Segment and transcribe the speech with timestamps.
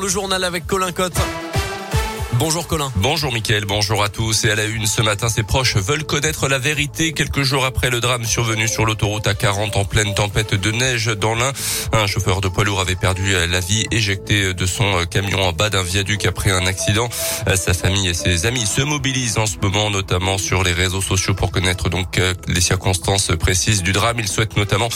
[0.00, 1.20] Le journal avec Colin Cotte.
[2.36, 2.92] Bonjour Colin.
[2.96, 4.44] Bonjour Mickaël, bonjour à tous.
[4.44, 7.90] Et à la une ce matin, ses proches veulent connaître la vérité quelques jours après
[7.90, 11.52] le drame survenu sur l'autoroute A40 en pleine tempête de neige dans l'Ain.
[11.92, 15.70] Un chauffeur de poids lourd avait perdu la vie éjecté de son camion en bas
[15.70, 17.08] d'un viaduc après un accident.
[17.54, 21.34] Sa famille et ses amis se mobilisent en ce moment, notamment sur les réseaux sociaux
[21.34, 24.18] pour connaître donc les circonstances précises du drame.
[24.18, 24.88] Ils souhaitent notamment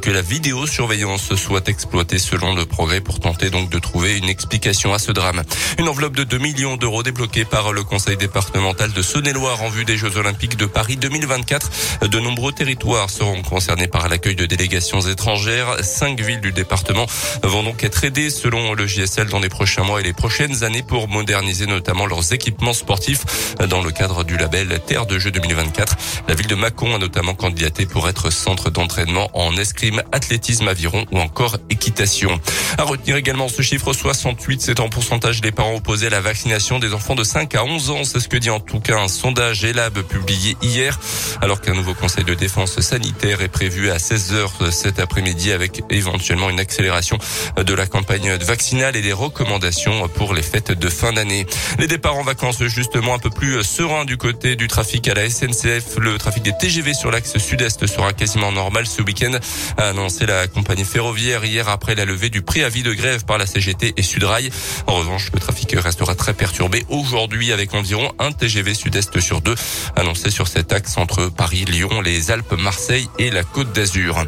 [0.00, 4.94] que la vidéosurveillance soit exploitée selon le progrès pour tenter donc de trouver une explication
[4.94, 5.42] à ce drame.
[5.78, 9.68] Une enveloppe de 2 millions de euros débloqués par le conseil départemental de Saône-et-Loire en
[9.68, 12.08] vue des Jeux Olympiques de Paris 2024.
[12.08, 15.82] De nombreux territoires seront concernés par l'accueil de délégations étrangères.
[15.82, 17.06] Cinq villes du département
[17.42, 20.84] vont donc être aidées selon le JSL dans les prochains mois et les prochaines années
[20.84, 25.96] pour moderniser notamment leurs équipements sportifs dans le cadre du label Terre de Jeux 2024.
[26.28, 31.04] La ville de Mâcon a notamment candidaté pour être centre d'entraînement en escrime, athlétisme, aviron
[31.10, 32.40] ou encore équitation.
[32.78, 36.75] À retenir également ce chiffre 68, c'est en pourcentage des parents opposés à la vaccination
[36.78, 38.04] des enfants de 5 à 11 ans.
[38.04, 40.98] C'est ce que dit en tout cas un sondage ELAB publié hier,
[41.40, 45.82] alors qu'un nouveau conseil de défense sanitaire est prévu à 16 h cet après-midi avec
[45.90, 47.18] éventuellement une accélération
[47.56, 51.46] de la campagne vaccinale et des recommandations pour les fêtes de fin d'année.
[51.78, 55.28] Les départs en vacances justement un peu plus sereins du côté du trafic à la
[55.28, 55.98] SNCF.
[55.98, 59.32] Le trafic des TGV sur l'axe sud-est sera quasiment normal ce week-end,
[59.78, 63.46] a annoncé la compagnie ferroviaire hier après la levée du préavis de grève par la
[63.46, 64.50] CGT et Sudrail.
[64.86, 69.54] En revanche, le trafic restera très perturbé aujourd'hui avec environ un TGV sud-est sur deux
[69.96, 74.24] annoncé sur cet axe entre Paris, Lyon, les Alpes, Marseille et la Côte d'Azur.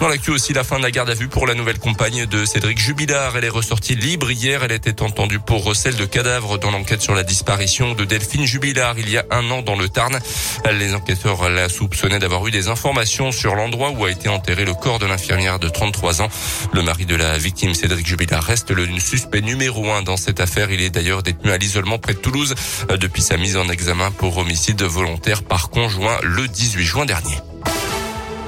[0.00, 2.44] Dans l'actu aussi, la fin de la garde à vue pour la nouvelle compagne de
[2.44, 3.36] Cédric Jubilard.
[3.36, 4.62] Elle est ressortie libre hier.
[4.62, 8.98] Elle était entendue pour recel de cadavres dans l'enquête sur la disparition de Delphine Jubilard
[8.98, 10.18] il y a un an dans le Tarn.
[10.72, 14.74] Les enquêteurs la soupçonnaient d'avoir eu des informations sur l'endroit où a été enterré le
[14.74, 16.28] corps de l'infirmière de 33 ans.
[16.72, 20.70] Le mari de la victime, Cédric Jubilard, reste le suspect numéro un dans cette affaire.
[20.70, 22.54] Il est d'ailleurs détenu à l'isolement près de Toulouse
[22.90, 27.36] euh, depuis sa mise en examen pour homicide volontaire par conjoint le 18 juin dernier.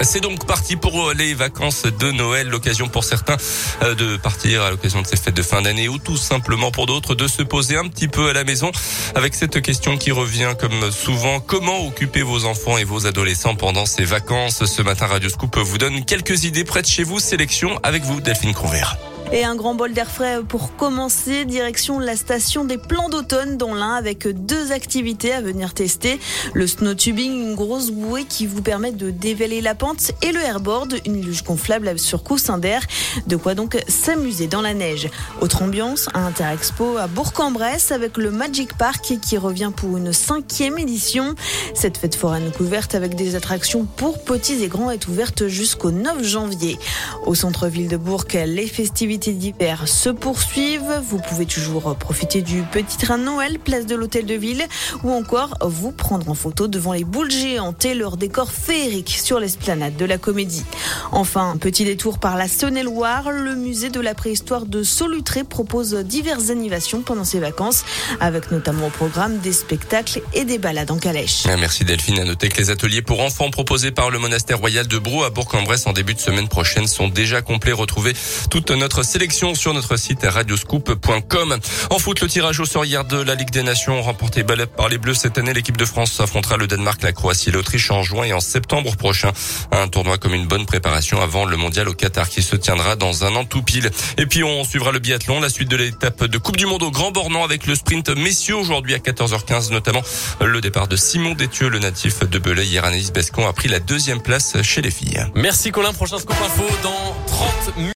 [0.00, 3.36] C'est donc parti pour euh, les vacances de Noël, l'occasion pour certains
[3.82, 6.86] euh, de partir à l'occasion de ces fêtes de fin d'année ou tout simplement pour
[6.86, 8.70] d'autres de se poser un petit peu à la maison
[9.14, 11.40] avec cette question qui revient comme souvent.
[11.40, 14.64] Comment occuper vos enfants et vos adolescents pendant ces vacances?
[14.64, 17.20] Ce matin, Radio Scoop vous donne quelques idées près de chez vous.
[17.20, 18.96] Sélection avec vous, Delphine Convert.
[19.32, 23.74] Et un grand bol d'air frais pour commencer, direction la station des plans d'automne dans
[23.74, 26.20] l'un avec deux activités à venir tester.
[26.52, 31.00] Le snowtubing, une grosse bouée qui vous permet de dévaler la pente et le airboard,
[31.06, 32.82] une luge gonflable sur coussin d'air.
[33.26, 35.08] De quoi donc s'amuser dans la neige.
[35.40, 40.78] Autre ambiance, un Interexpo à Bourg-en-Bresse avec le Magic Park qui revient pour une cinquième
[40.78, 41.34] édition.
[41.74, 46.22] Cette fête foraine couverte avec des attractions pour petits et grands est ouverte jusqu'au 9
[46.22, 46.78] janvier.
[47.26, 51.02] Au centre-ville de Bourg, les festivités d'hiver se poursuivent.
[51.08, 54.64] Vous pouvez toujours profiter du petit train de Noël, place de l'hôtel de ville,
[55.02, 59.40] ou encore vous prendre en photo devant les boules géantes et leur décor féerique sur
[59.40, 60.64] l'esplanade de la comédie.
[61.12, 65.94] Enfin, un petit détour par la Saône-et-Loire, le musée de la préhistoire de Solutré propose
[65.94, 67.84] diverses animations pendant ses vacances,
[68.20, 71.44] avec notamment au programme des spectacles et des balades en calèche.
[71.46, 72.18] Merci Delphine.
[72.18, 75.30] À noter que les ateliers pour enfants proposés par le monastère royal de Brou à
[75.30, 77.72] Bourg-en-Bresse en début de semaine prochaine sont déjà complets.
[77.72, 78.14] Retrouvez
[78.50, 81.58] toute notre sélection sur notre site radioscoop.com.
[81.90, 85.14] En foot, le tirage au sort de la Ligue des Nations remporté par les Bleus
[85.14, 85.52] cette année.
[85.52, 88.96] L'équipe de France affrontera le Danemark, la Croatie et l'Autriche en juin et en septembre
[88.96, 89.32] prochain.
[89.72, 93.24] Un tournoi comme une bonne préparation avant le mondial au Qatar qui se tiendra dans
[93.24, 93.90] un an tout pile.
[94.18, 96.90] Et puis on suivra le biathlon, la suite de l'étape de Coupe du Monde au
[96.90, 100.02] Grand Bornand avec le sprint messieurs aujourd'hui à 14h15 notamment
[100.40, 102.66] le départ de Simon Détieux, le natif de Belay.
[102.66, 105.24] Hier, Anaïs Bescon a pris la deuxième place chez les filles.
[105.34, 105.92] Merci Colin.
[105.92, 107.92] Prochain scoop info dans 30 minutes.